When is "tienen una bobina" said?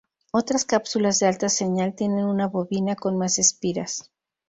1.93-2.95